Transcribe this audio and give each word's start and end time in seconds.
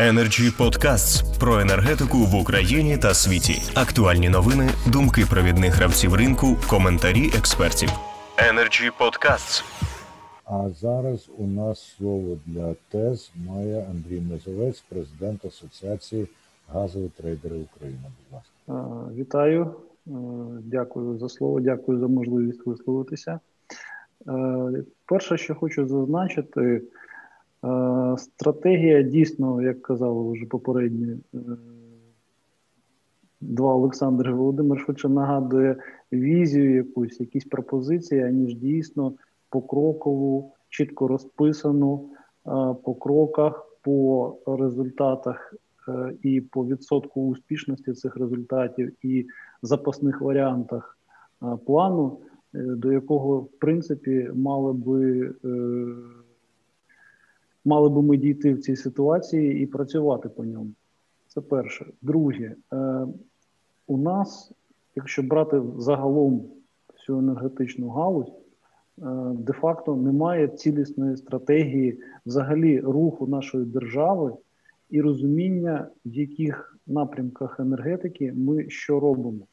Energy 0.00 0.50
Podcasts 0.58 1.38
про 1.40 1.60
енергетику 1.60 2.18
в 2.18 2.34
Україні 2.34 2.98
та 2.98 3.14
світі. 3.14 3.62
Актуальні 3.74 4.28
новини, 4.28 4.68
думки 4.92 5.24
провідних 5.30 5.74
гравців 5.74 6.14
ринку, 6.14 6.46
коментарі 6.70 7.26
експертів. 7.38 7.88
Energy 8.50 8.90
Podcasts. 9.00 9.64
А 10.44 10.68
зараз 10.80 11.30
у 11.38 11.46
нас 11.46 11.94
слово 11.96 12.38
для 12.46 12.74
ТЕЗ 12.90 13.30
має 13.48 13.86
Андрій 13.90 14.20
Мезовець, 14.20 14.84
президент 14.88 15.44
Асоціації 15.44 16.28
газові 16.72 17.10
трейдери 17.16 17.56
України. 17.56 18.02
Будь 18.02 18.32
ласка, 18.32 18.84
вітаю, 19.14 19.74
дякую 20.64 21.18
за 21.18 21.28
слово, 21.28 21.60
дякую 21.60 22.00
за 22.00 22.06
можливість 22.06 22.66
висловитися. 22.66 23.40
Перше, 25.06 25.36
що 25.36 25.54
хочу 25.54 25.88
зазначити. 25.88 26.82
Е, 27.64 28.16
стратегія 28.18 29.02
дійсно, 29.02 29.62
як 29.62 29.82
казали 29.82 30.32
вже 30.32 30.46
попередні 30.46 31.06
е, 31.34 31.38
два 33.40 33.74
Олександри 33.74 34.32
Володимир 34.32 34.80
швидше 34.80 35.08
нагадує 35.08 35.76
візію 36.12 36.74
якусь, 36.74 37.20
якісь 37.20 37.44
пропозиції, 37.44 38.22
аніж 38.22 38.54
дійсно 38.54 39.12
покрокову, 39.50 40.52
чітко 40.68 41.08
розписану 41.08 42.08
е, 42.46 42.50
по 42.84 42.94
кроках, 42.94 43.66
по 43.82 44.36
результатах 44.46 45.54
і 46.22 46.40
по 46.40 46.66
відсотку 46.66 47.28
успішності 47.28 47.92
цих 47.92 48.16
результатів 48.16 48.92
і 49.02 49.26
запасних 49.62 50.20
варіантах 50.20 50.98
плану, 51.66 52.18
до 52.52 52.92
якого 52.92 53.40
в 53.40 53.50
принципі 53.58 54.30
мали 54.34 54.72
би 54.72 55.32
мали 57.70 57.88
би 57.88 58.02
ми 58.02 58.16
дійти 58.16 58.54
в 58.54 58.60
цій 58.60 58.76
ситуації 58.76 59.62
і 59.62 59.66
працювати 59.66 60.28
по 60.28 60.44
ньому. 60.44 60.70
Це 61.26 61.40
перше. 61.40 61.86
Друге, 62.02 62.54
е, 62.72 63.06
у 63.86 63.98
нас, 63.98 64.52
якщо 64.96 65.22
брати 65.22 65.62
загалом 65.76 66.42
всю 66.92 67.18
енергетичну 67.18 67.88
галузь, 67.88 68.32
е, 68.32 68.32
де-факто 69.38 69.96
немає 69.96 70.48
цілісної 70.48 71.16
стратегії 71.16 72.00
взагалі 72.26 72.80
руху 72.80 73.26
нашої 73.26 73.64
держави 73.64 74.32
і 74.90 75.00
розуміння, 75.00 75.88
в 76.04 76.14
яких 76.14 76.78
напрямках 76.86 77.60
енергетики 77.60 78.32
ми 78.32 78.70
що 78.70 79.00
робимо. 79.00 79.46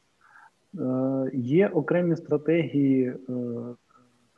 Е, 0.78 1.30
Є 1.34 1.68
окремі 1.68 2.16
стратегії 2.16 3.04
е, 3.06 3.14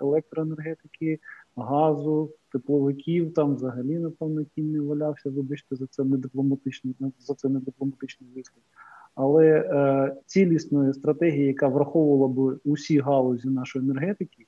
електроенергетики, 0.00 1.18
газу, 1.56 2.30
тепловиків, 2.52 3.34
там 3.34 3.54
взагалі, 3.54 3.98
напевно, 3.98 4.44
кінь 4.54 4.72
не 4.72 4.80
валявся, 4.80 5.30
вибачте, 5.30 5.76
за 5.76 5.86
це 5.86 6.04
не 6.04 6.16
дипломатичний, 6.16 6.94
за 7.18 7.34
це 7.34 7.48
не 7.48 7.60
дипломатичний 7.60 8.30
вислів. 8.36 8.62
Але 9.14 9.46
е, 9.46 10.16
цілісної 10.26 10.92
стратегії, 10.94 11.46
яка 11.46 11.68
враховувала 11.68 12.28
б 12.28 12.60
усі 12.64 12.98
галузі 12.98 13.48
нашої 13.48 13.84
енергетики, 13.84 14.46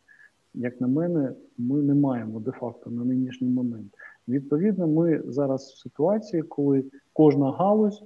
як 0.55 0.81
на 0.81 0.87
мене, 0.87 1.33
ми 1.59 1.83
не 1.83 1.95
маємо 1.95 2.41
де-факто 2.41 2.91
на 2.91 3.05
нинішній 3.05 3.49
момент. 3.49 3.95
Відповідно, 4.29 4.87
ми 4.87 5.23
зараз 5.27 5.63
в 5.63 5.79
ситуації, 5.79 6.43
коли 6.43 6.85
кожна 7.13 7.53
галузь, 7.53 8.05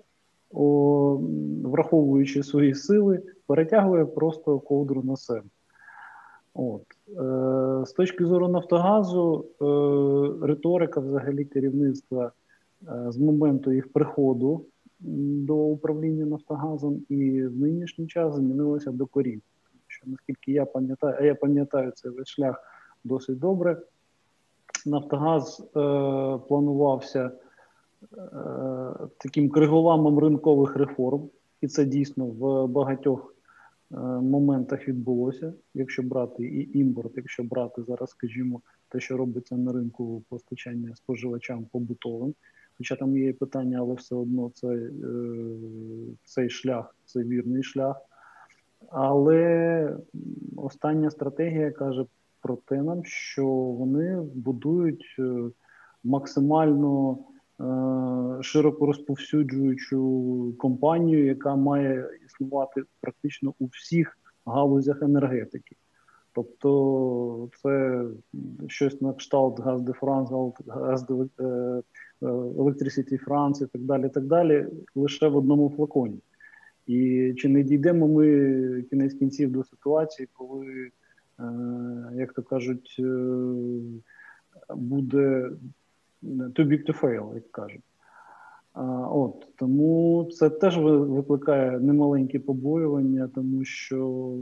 о, 0.50 1.20
враховуючи 1.64 2.42
свої 2.42 2.74
сили, 2.74 3.22
перетягує 3.46 4.04
просто 4.04 4.58
ковдру 4.58 5.02
на 5.02 5.16
себе. 5.16 5.48
От. 6.56 6.82
Е, 7.08 7.86
З 7.86 7.92
точки 7.92 8.24
зору 8.24 8.48
Нафтогазу, 8.48 9.44
е, 9.60 10.46
риторика 10.46 11.00
взагалі 11.00 11.44
керівництва 11.44 12.32
е, 12.88 13.06
з 13.08 13.18
моменту 13.18 13.72
їх 13.72 13.92
приходу 13.92 14.64
до 15.00 15.56
управління 15.56 16.26
Нафтогазом 16.26 17.02
і 17.08 17.42
в 17.42 17.56
нинішній 17.56 18.06
час 18.06 18.34
змінилася 18.34 18.90
до 18.90 19.06
корінь. 19.06 19.42
Що 19.86 20.10
наскільки 20.10 20.52
я 20.52 20.64
пам'ятаю, 20.64 21.16
а 21.18 21.24
я 21.24 21.34
пам'ятаю 21.34 21.92
цей 21.94 22.10
весь 22.10 22.28
шлях 22.28 22.62
досить 23.04 23.38
добре. 23.38 23.82
Нафтогаз 24.86 25.60
е, 25.60 25.70
планувався 26.48 27.30
е, 27.30 27.30
таким 29.18 29.50
криголамом 29.50 30.18
ринкових 30.18 30.76
реформ, 30.76 31.28
і 31.60 31.68
це 31.68 31.84
дійсно 31.84 32.26
в 32.26 32.66
багатьох 32.66 33.35
моментах 33.90 34.88
відбулося, 34.88 35.54
якщо 35.74 36.02
брати 36.02 36.44
і 36.44 36.78
імпорт, 36.78 37.12
якщо 37.16 37.44
брати 37.44 37.82
зараз, 37.82 38.10
скажімо, 38.10 38.60
те, 38.88 39.00
що 39.00 39.16
робиться 39.16 39.56
на 39.56 39.72
ринку 39.72 40.22
постачання 40.28 40.96
споживачам 40.96 41.64
побутовим. 41.64 42.34
Хоча 42.78 42.96
там 42.96 43.16
є 43.16 43.32
питання, 43.32 43.78
але 43.78 43.94
все 43.94 44.14
одно 44.14 44.50
це, 44.54 44.68
е, 44.68 44.90
цей 46.24 46.50
шлях 46.50 46.96
це 47.04 47.22
вірний 47.22 47.62
шлях. 47.62 48.00
Але 48.88 49.96
остання 50.56 51.10
стратегія 51.10 51.70
каже 51.70 52.04
про 52.40 52.56
те 52.56 52.82
нам, 52.82 53.04
що 53.04 53.46
вони 53.46 54.20
будують 54.20 55.16
е, 55.18 55.50
максимально 56.04 57.18
Е, 57.18 57.35
широко 58.40 58.86
розповсюджуючу 58.86 60.54
компанію, 60.58 61.26
яка 61.26 61.56
має 61.56 62.08
існувати 62.26 62.82
практично 63.00 63.54
у 63.58 63.66
всіх 63.66 64.18
галузях 64.46 65.02
енергетики. 65.02 65.76
Тобто 66.32 67.48
це 67.62 68.04
щось 68.66 69.00
на 69.00 69.12
кшталт 69.12 69.60
Газ 69.60 69.82
де 69.82 69.92
Франс, 69.92 70.30
Газ 70.66 71.06
де 71.06 71.26
Електрисіті 72.58 73.16
Франс 73.16 73.60
і 73.60 73.66
так 73.66 73.82
далі, 73.82 74.08
так 74.08 74.24
далі, 74.24 74.66
лише 74.94 75.28
в 75.28 75.36
одному 75.36 75.72
флаконі. 75.76 76.18
І 76.86 77.32
чи 77.36 77.48
не 77.48 77.62
дійдемо 77.62 78.08
ми 78.08 78.82
кінець 78.90 79.14
кінців 79.14 79.52
до 79.52 79.64
ситуації, 79.64 80.28
коли, 80.32 80.90
е, 81.40 81.42
як 82.14 82.32
то 82.32 82.42
кажуть, 82.42 82.96
е, 82.98 83.04
буде 84.74 85.50
too 86.26 86.64
big 86.64 86.86
to 86.86 87.00
fail, 87.02 87.34
як 87.34 87.52
кажуть. 87.52 87.82
От, 89.10 89.46
Тому 89.56 90.28
це 90.32 90.50
теж 90.50 90.78
викликає 90.78 91.80
немаленькі 91.80 92.38
побоювання, 92.38 93.28
тому 93.34 93.64
що 93.64 94.32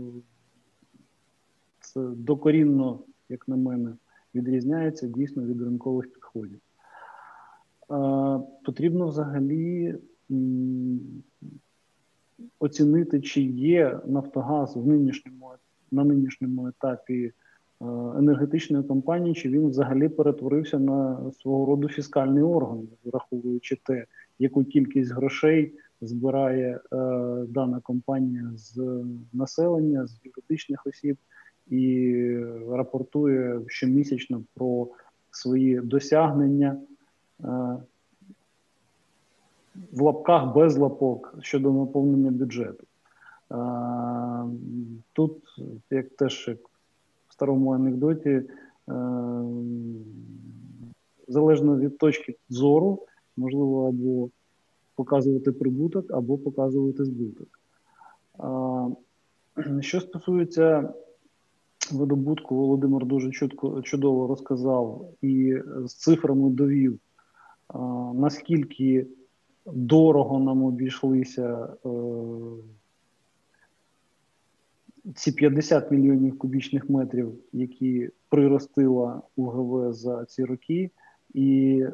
це 1.80 2.00
докорінно, 2.00 3.00
як 3.28 3.48
на 3.48 3.56
мене, 3.56 3.92
відрізняється 4.34 5.06
дійсно 5.06 5.44
від 5.44 5.62
ринкових 5.62 6.12
підходів. 6.12 6.60
Потрібно 8.64 9.06
взагалі 9.06 9.94
оцінити, 12.58 13.20
чи 13.20 13.42
є 13.42 14.00
Нафтогаз 14.06 14.76
в 14.76 14.86
нинішньому 14.86 15.50
на 15.90 16.04
нинішньому 16.04 16.68
етапі 16.68 17.32
енергетичної 18.18 18.84
компанії, 18.84 19.34
чи 19.34 19.48
він 19.48 19.68
взагалі 19.68 20.08
перетворився 20.08 20.78
на 20.78 21.18
свого 21.40 21.66
роду 21.66 21.88
фіскальний 21.88 22.42
орган, 22.42 22.88
враховуючи 23.04 23.78
те, 23.84 24.06
яку 24.38 24.64
кількість 24.64 25.12
грошей 25.12 25.74
збирає 26.00 26.80
е, 26.92 26.96
дана 27.48 27.80
компанія 27.82 28.50
з 28.56 29.04
населення, 29.32 30.06
з 30.06 30.20
юридичних 30.24 30.86
осіб 30.86 31.16
і 31.66 32.36
рапортує 32.70 33.60
щомісячно 33.66 34.42
про 34.54 34.88
свої 35.30 35.80
досягнення. 35.80 36.76
Е, 37.44 37.76
в 39.92 40.00
лапках 40.00 40.54
без 40.54 40.76
лапок 40.76 41.34
щодо 41.40 41.72
наповнення 41.72 42.30
бюджету. 42.30 42.84
Тут, 45.12 45.42
як 45.90 46.08
теж 46.08 46.50
старому 47.34 47.70
анекдоті, 47.72 48.30
е, 48.30 48.44
залежно 51.28 51.78
від 51.78 51.98
точки 51.98 52.36
зору, 52.48 53.06
можливо, 53.36 53.88
або 53.88 54.28
показувати 54.94 55.52
прибуток, 55.52 56.12
або 56.12 56.38
показувати 56.38 57.04
збуток. 57.04 57.48
Що 59.80 60.00
стосується 60.00 60.94
видобутку, 61.92 62.56
Володимир 62.56 63.06
дуже 63.06 63.30
чутко, 63.30 63.82
чудово 63.82 64.26
розказав 64.26 65.08
і 65.22 65.56
з 65.84 65.94
цифрами 65.94 66.50
довів, 66.50 66.98
наскільки 68.14 69.06
дорого 69.66 70.38
нам 70.38 70.62
обійшлися. 70.62 71.68
Ці 75.14 75.32
50 75.32 75.90
мільйонів 75.90 76.38
кубічних 76.38 76.90
метрів, 76.90 77.32
які 77.52 78.10
приростила 78.28 79.22
УГВ 79.36 79.92
за 79.92 80.24
ці 80.24 80.44
роки, 80.44 80.90
і 81.34 81.84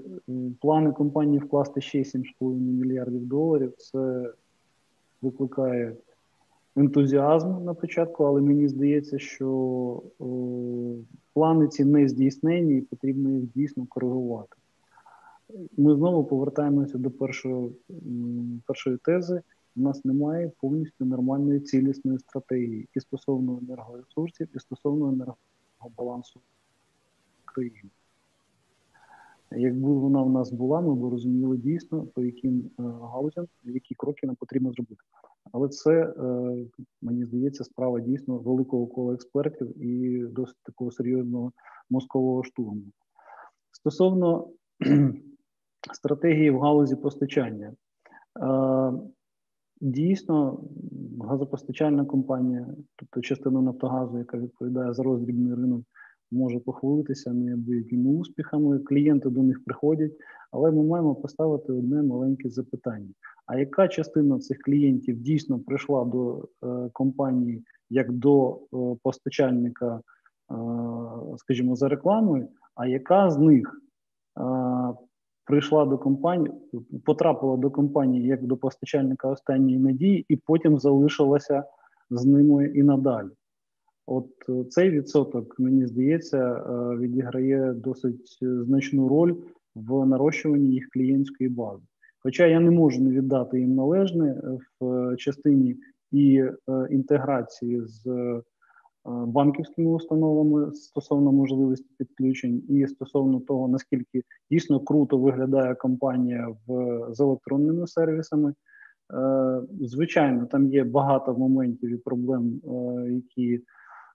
плани 0.61 0.93
компанії 0.93 1.39
вкласти 1.39 1.81
ще 1.81 1.99
7,5 1.99 2.55
мільярдів 2.55 3.27
доларів, 3.27 3.73
це 3.77 4.33
викликає 5.23 5.97
ентузіазм 6.77 7.65
на 7.65 7.75
початку, 7.75 8.25
але 8.25 8.41
мені 8.41 8.69
здається, 8.69 9.19
що 9.19 9.49
о, 10.19 10.95
плани 11.35 11.69
ці 11.69 11.85
не 11.85 12.09
здійснені 12.09 12.79
і 12.79 12.81
потрібно 12.81 13.31
їх 13.31 13.45
дійсно 13.55 13.87
коригувати. 13.89 14.57
ми 15.77 15.95
знову 15.95 16.25
повертаємося 16.25 16.99
до 16.99 17.11
першої, 17.11 17.71
першої 18.67 18.97
тези. 18.97 19.43
У 19.76 19.81
нас 19.81 20.05
немає 20.05 20.52
повністю 20.61 21.05
нормальної 21.05 21.61
цілісної 21.61 22.19
стратегії 22.19 22.88
і 22.94 23.00
стосовно 23.00 23.58
енергоресурсів, 23.62 24.49
і 24.55 24.58
стосовно 24.58 25.08
енергобалансу 25.08 26.40
країни. 27.44 27.90
Якби 29.52 29.93
вона 29.93 30.22
в 30.22 30.31
нас 30.31 30.52
була, 30.52 30.81
ми 30.81 30.94
б 30.94 31.11
розуміли 31.11 31.56
дійсно, 31.56 32.02
по 32.02 32.22
яким 32.22 32.58
е, 32.58 32.82
галузям, 32.82 33.46
які 33.64 33.94
кроки 33.94 34.26
нам 34.26 34.37
потрібно 34.37 34.72
зробити. 34.72 35.02
Але 35.52 35.69
це, 35.69 36.02
е, 36.02 36.56
мені 37.02 37.25
здається, 37.25 37.64
справа 37.64 38.00
дійсно 38.00 38.38
великого 38.38 38.87
кола 38.87 39.14
експертів 39.14 39.82
і 39.84 40.23
досить 40.26 40.56
такого 40.62 40.90
серйозного 40.90 41.52
мозкового 41.90 42.44
штурму. 42.44 42.82
Стосовно 43.73 44.49
стратегії 45.93 46.50
в 46.50 46.61
галузі 46.61 46.96
постачання, 46.96 47.69
е, 47.69 47.75
дійсно, 49.81 50.61
газопостачальна 51.21 52.05
компанія, 52.05 52.67
тобто 52.97 53.21
частина 53.21 53.61
Нафтогазу, 53.61 54.19
яка 54.19 54.38
відповідає 54.38 54.93
за 54.93 55.03
роздрібний 55.03 55.55
ринок, 55.55 55.82
може 56.31 56.59
похвалитися 56.59 57.32
неабиякими 57.32 58.11
успіхами. 58.11 58.79
Клієнти 58.79 59.31
до 59.31 59.43
них 59.43 59.65
приходять, 59.65 60.12
але 60.53 60.71
ми 60.71 60.82
маємо 60.82 61.15
поставити 61.15 61.73
одне 61.73 62.03
маленьке 62.03 62.49
запитання: 62.49 63.09
а 63.47 63.59
яка 63.59 63.88
частина 63.88 64.38
цих 64.38 64.59
клієнтів 64.59 65.21
дійсно 65.21 65.59
прийшла 65.59 66.05
до 66.05 66.49
е, 66.65 66.91
компанії 66.93 67.65
як 67.91 68.12
до 68.12 68.53
е, 68.53 68.56
постачальника, 69.03 69.97
е, 69.97 70.55
скажімо, 71.37 71.76
за 71.76 71.88
рекламою? 71.88 72.49
А 72.75 72.87
яка 72.87 73.31
з 73.31 73.38
них 73.38 73.81
прийшла 75.50 75.85
до 75.87 75.99
компанії, 75.99 76.55
потрапила 77.05 77.56
до 77.56 77.70
компанії 77.70 78.26
як 78.26 78.47
до 78.47 78.56
постачальника 78.56 79.29
останньої 79.29 79.79
надії, 79.79 80.25
і 80.29 80.37
потім 80.37 80.79
залишилася 80.79 81.64
з 82.11 82.25
ними 82.25 82.67
і 82.67 82.82
надалі? 82.82 83.29
От 84.06 84.29
е, 84.49 84.64
цей 84.64 84.91
відсоток, 84.91 85.58
мені 85.58 85.87
здається, 85.87 86.38
е, 86.38 86.97
відіграє 86.97 87.73
досить 87.73 88.38
значну 88.41 89.08
роль 89.08 89.35
в 89.75 90.06
нарощуванні 90.06 90.70
їх 90.70 90.88
клієнтської 90.93 91.50
бази. 91.50 91.82
Хоча 92.23 92.47
я 92.47 92.61
не 92.61 92.70
можу 92.70 93.02
не 93.02 93.11
віддати 93.11 93.61
їм 93.61 93.75
належне 93.75 94.43
в 94.81 95.17
частині 95.17 95.76
і 96.12 96.37
е, 96.37 96.52
інтеграції 96.91 97.82
з 97.85 98.05
банківськими 99.05 99.91
установами 99.91 100.73
стосовно 100.73 101.32
можливості 101.32 101.88
підключень, 101.99 102.62
і 102.69 102.87
стосовно 102.87 103.41
того, 103.41 103.69
наскільки 103.69 104.23
дійсно 104.50 104.81
круто 104.81 105.19
виглядає 105.19 105.75
компанія 105.75 106.49
в 106.67 106.99
з 107.14 107.20
електронними 107.20 107.87
сервісами. 107.87 108.55
Звичайно, 109.81 110.47
там 110.47 110.67
є 110.67 110.85
багато 110.85 111.35
моментів 111.35 111.91
і 111.91 111.97
проблем, 111.97 112.61
які 113.11 113.61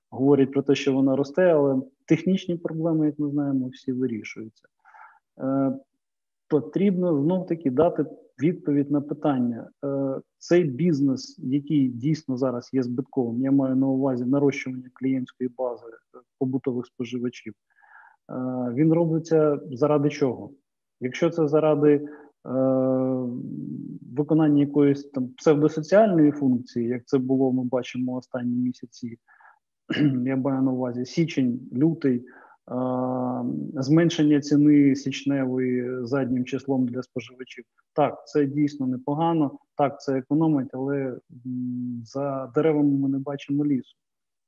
говорять 0.10 0.52
про 0.52 0.62
те, 0.62 0.76
що 0.76 0.94
вона 0.94 1.16
росте, 1.16 1.54
але 1.54 1.82
технічні 2.06 2.58
проблеми, 2.58 3.06
як 3.06 3.20
ми 3.20 3.30
знаємо, 3.30 3.68
всі 3.68 3.92
вирішуються. 3.92 4.68
Е, 5.40 5.74
Потрібно 6.48 7.22
знов 7.22 7.46
таки 7.48 7.72
дати 7.72 8.06
відповідь 8.42 8.92
на 8.92 9.02
питання. 9.02 9.70
Е, 9.86 10.22
Цей 10.38 10.64
бізнес, 10.64 11.40
який 11.40 11.88
дійсно 11.88 12.38
зараз 12.38 12.70
є 12.74 12.84
збитковим, 12.84 13.42
я 13.42 13.52
маю 13.52 13.76
на 13.76 13.88
увазі 13.88 14.26
нарощування 14.26 14.90
клієнтської 14.94 15.50
бази 15.58 15.86
побутових 16.40 16.86
споживачів. 16.86 17.54
Е, 17.54 18.34
він 18.74 18.94
робиться 18.94 19.60
заради 19.72 20.10
чого? 20.10 20.52
Якщо 21.02 21.30
це 21.30 21.48
заради 21.48 21.94
е, 21.94 22.08
виконання 24.16 24.62
якоїсь 24.62 25.04
там 25.04 25.28
псевдосоціальної 25.28 26.32
функції, 26.32 26.88
як 26.88 27.06
це 27.06 27.18
було, 27.18 27.52
ми 27.52 27.64
бачимо 27.64 28.14
останні 28.16 28.56
місяці 28.56 29.18
я 30.26 30.36
маю 30.36 30.62
на 30.62 30.72
увазі 30.72 31.06
січень, 31.06 31.60
лютий, 31.74 32.26
зменшення 33.74 34.42
ціни 34.42 34.96
січневої 34.96 36.06
заднім 36.06 36.46
числом 36.46 36.88
для 36.88 37.04
споживачів. 37.04 37.66
Так, 37.94 38.28
це 38.28 38.46
дійсно 38.46 38.88
непогано, 38.88 39.60
так, 39.78 40.02
це 40.02 40.18
економить, 40.18 40.70
але 40.74 41.18
за 42.04 42.52
деревами 42.56 42.98
ми 42.98 43.10
не 43.10 43.20
бачимо 43.20 43.66
лісу. 43.66 43.96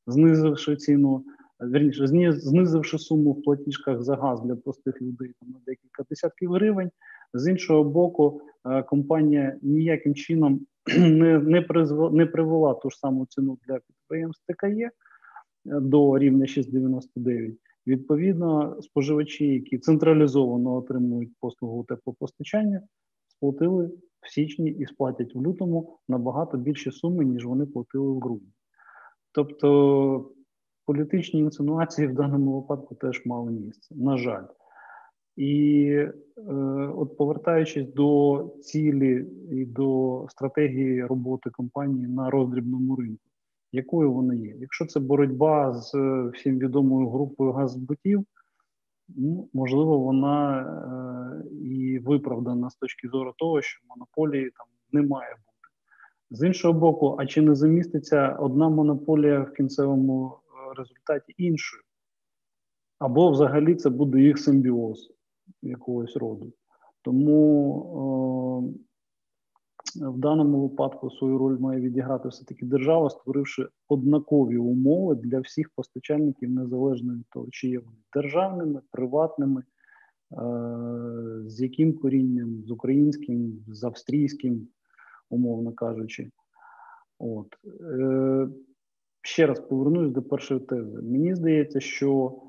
Знизивши 0.08 0.76
ціну, 0.76 1.24
верніше, 1.60 2.08
знизивши 2.32 3.00
суму 3.00 3.32
в 3.32 3.44
платіжках 3.44 4.04
за 4.04 4.16
газ 4.16 4.42
для 4.42 4.56
простих 4.56 5.02
людей 5.02 5.34
там, 5.40 5.50
на 5.50 5.60
декілька 5.66 6.04
десятків 6.10 6.52
гривень. 6.52 6.92
З 7.34 7.50
іншого 7.50 7.84
боку, 7.84 8.42
компанія 8.88 9.58
ніяким 9.62 10.16
чином 10.16 10.60
не 10.98 11.40
не, 11.40 11.62
призв... 11.62 12.14
не 12.14 12.26
привела 12.26 12.74
ту 12.74 12.90
ж 12.90 12.98
саму 12.98 13.26
ціну 13.26 13.58
для 13.68 13.80
підприємств 13.88 14.44
ТКЄ, 14.48 14.90
до 15.66 16.18
рівня 16.18 16.46
6,99. 16.46 17.56
Відповідно, 17.88 18.82
споживачі, 18.82 19.48
які 19.48 19.78
централізовано 19.78 20.76
отримують 20.76 21.32
послугу 21.40 21.84
теплопостачання, 21.84 22.82
сплатили 23.28 23.92
в 24.22 24.30
січні 24.30 24.70
і 24.70 24.86
сплатять 24.86 25.36
в 25.36 25.42
лютому 25.42 26.00
набагато 26.08 26.58
більші 26.58 26.92
суми, 26.92 27.26
ніж 27.26 27.46
вони 27.46 27.66
платили 27.66 28.12
в 28.12 28.20
грудні. 28.20 28.52
Тобто 29.32 30.32
політичні 30.86 31.40
інсинуації 31.40 32.08
в 32.08 32.14
даному 32.14 32.62
випадку 32.62 32.96
теж 32.96 33.26
мали 33.26 33.52
місце, 33.52 33.96
на 33.96 34.18
жаль. 34.18 34.46
І 35.36 35.84
е, 35.88 36.54
от 36.96 37.18
повертаючись 37.18 37.94
до 37.94 38.52
цілі 38.62 39.26
і 39.52 39.66
до 39.66 40.26
стратегії 40.30 41.06
роботи 41.06 41.50
компанії 41.50 42.08
на 42.08 42.30
роздрібному 42.30 42.96
ринку, 42.96 43.27
якою 43.72 44.14
вона 44.14 44.36
є. 44.36 44.56
Якщо 44.60 44.86
це 44.86 45.00
боротьба 45.00 45.74
з 45.74 45.96
е, 45.96 46.30
всім 46.34 46.60
відомою 46.60 47.10
групою 47.10 47.52
газзбутів, 47.52 48.26
ну, 49.08 49.50
можливо, 49.54 50.00
вона 50.00 50.62
е, 50.62 51.58
і 51.58 52.00
виправдана 52.00 52.70
з 52.70 52.76
точки 52.76 53.08
зору 53.08 53.34
того, 53.38 53.62
що 53.62 53.80
монополії 53.90 54.52
там 54.58 54.68
не 54.92 55.02
має 55.08 55.32
бути. 55.32 55.48
З 56.32 56.48
іншого 56.48 56.80
боку, 56.80 57.16
а 57.20 57.26
чи 57.26 57.42
не 57.42 57.56
заміститься 57.56 58.30
одна 58.30 58.70
монополія 58.70 59.40
в 59.40 59.54
кінцевому 59.54 60.28
е, 60.36 60.74
результаті 60.78 61.34
іншою? 61.38 61.84
Або 63.00 63.32
взагалі 63.32 63.76
це 63.76 63.90
буде 63.90 64.22
їх 64.22 64.40
симбіоз 64.40 65.12
якогось 65.62 66.16
роду. 66.16 66.54
Тому 67.02 68.78
в 69.96 70.18
даному 70.18 70.62
випадку 70.68 71.12
свою 71.12 71.38
роль 71.38 71.60
має 71.60 71.82
відіграти 71.82 72.30
все 72.30 72.46
таки 72.46 72.66
держава, 72.66 73.10
створивши 73.10 73.68
однакові 73.88 74.58
умови 74.58 75.16
для 75.16 75.40
всіх 75.40 75.70
постачальників, 75.70 76.50
незалежно 76.50 77.14
від 77.14 77.30
того, 77.30 77.48
чи 77.52 77.68
є 77.68 77.80
вони 77.80 77.98
державними, 78.14 78.82
приватними, 78.92 79.62
е, 79.62 80.36
з 81.46 81.62
яким 81.62 81.94
корінням, 81.94 82.64
з 82.68 82.72
українським, 82.72 83.64
з 83.68 83.84
австрійським, 83.84 84.68
умовно 85.30 85.72
кажучи. 85.72 86.32
От. 87.20 87.48
Е, 87.82 88.48
ще 89.22 89.46
раз 89.46 89.60
повернусь 89.60 90.12
до 90.12 90.22
першої 90.22 90.60
тези. 90.60 91.02
Мені 91.02 91.36
здається, 91.36 91.80
що 91.80 92.42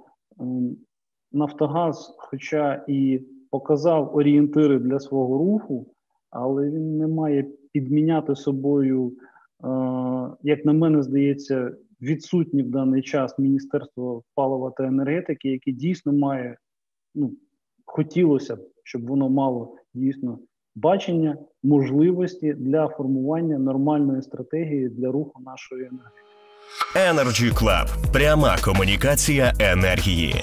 Нафтогаз, 1.33 2.14
хоча 2.18 2.85
і 2.88 3.26
показав 3.50 4.16
орієнтири 4.16 4.78
для 4.78 5.00
свого 5.00 5.38
руху 5.38 5.87
але 6.30 6.70
він 6.70 6.99
не 6.99 7.06
має 7.06 7.47
підміняти 7.73 8.37
собою, 8.37 9.12
як 10.42 10.64
на 10.64 10.73
мене 10.73 11.02
здається, 11.02 11.73
відсутні 12.02 12.62
в 12.62 12.70
даний 12.70 13.02
час 13.02 13.38
Міністерство 13.38 14.23
палива 14.35 14.73
та 14.76 14.85
енергетики, 14.85 15.49
яке 15.49 15.73
дійсно 15.73 16.12
має, 16.12 16.56
ну 17.14 17.32
хотілося 17.85 18.56
б, 18.56 18.58
щоб 18.85 19.06
воно 19.06 19.28
мало 19.28 19.76
дійсно 19.94 20.38
бачення, 20.75 21.38
можливості 21.62 22.54
для 22.54 22.88
формування 22.88 23.58
нормальної 23.58 24.23
стратегії 24.23 24.88
для 24.88 25.11
руху 25.11 25.42
нашої 25.42 25.82
енергетики. 25.82 26.28
Energy 26.97 27.52
Club. 27.52 28.12
пряма 28.12 28.56
комунікація 28.64 29.52
енергії. 29.61 30.35